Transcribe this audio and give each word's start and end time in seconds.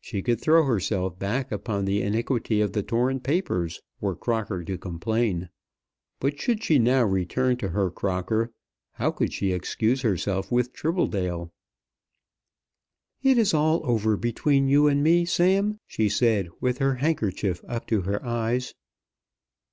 She 0.00 0.20
could 0.20 0.40
throw 0.40 0.64
herself 0.64 1.16
back 1.16 1.52
upon 1.52 1.84
the 1.84 2.02
iniquity 2.02 2.60
of 2.60 2.72
the 2.72 2.82
torn 2.82 3.20
papers 3.20 3.80
were 4.00 4.16
Crocker 4.16 4.64
to 4.64 4.76
complain. 4.76 5.48
But 6.18 6.40
should 6.40 6.64
she 6.64 6.80
now 6.80 7.04
return 7.04 7.56
to 7.58 7.68
her 7.68 7.88
Crocker, 7.88 8.50
how 8.94 9.12
could 9.12 9.32
she 9.32 9.52
excuse 9.52 10.02
herself 10.02 10.50
with 10.50 10.72
Tribbledale? 10.72 11.52
"It 13.22 13.38
is 13.38 13.54
all 13.54 13.82
over 13.84 14.16
between 14.16 14.66
you 14.66 14.88
and 14.88 15.04
me, 15.04 15.24
Sam," 15.24 15.78
she 15.86 16.08
said 16.08 16.48
with 16.60 16.78
her 16.78 16.96
handkerchief 16.96 17.64
up 17.68 17.86
to 17.86 18.00
her 18.00 18.26
eyes. 18.26 18.74